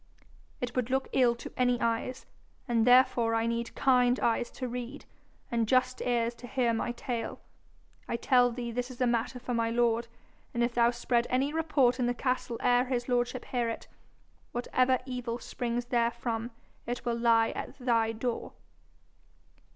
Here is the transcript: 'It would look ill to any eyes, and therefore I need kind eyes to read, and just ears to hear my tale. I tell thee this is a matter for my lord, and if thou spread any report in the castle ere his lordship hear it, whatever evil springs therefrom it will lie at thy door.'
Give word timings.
'It 0.59 0.75
would 0.75 0.89
look 0.89 1.09
ill 1.13 1.35
to 1.35 1.53
any 1.55 1.79
eyes, 1.79 2.25
and 2.67 2.87
therefore 2.87 3.35
I 3.35 3.45
need 3.45 3.75
kind 3.75 4.19
eyes 4.19 4.49
to 4.49 4.67
read, 4.67 5.05
and 5.51 5.67
just 5.67 6.01
ears 6.01 6.33
to 6.41 6.47
hear 6.47 6.73
my 6.73 6.91
tale. 6.93 7.39
I 8.07 8.15
tell 8.15 8.51
thee 8.51 8.71
this 8.71 8.89
is 8.89 8.99
a 8.99 9.05
matter 9.05 9.37
for 9.39 9.53
my 9.53 9.69
lord, 9.69 10.07
and 10.55 10.63
if 10.63 10.73
thou 10.73 10.89
spread 10.89 11.27
any 11.29 11.53
report 11.53 11.99
in 11.99 12.07
the 12.07 12.15
castle 12.15 12.57
ere 12.61 12.85
his 12.85 13.07
lordship 13.07 13.45
hear 13.45 13.69
it, 13.69 13.87
whatever 14.53 14.97
evil 15.05 15.37
springs 15.37 15.85
therefrom 15.85 16.49
it 16.87 17.05
will 17.05 17.15
lie 17.15 17.51
at 17.51 17.77
thy 17.77 18.11
door.' 18.11 18.53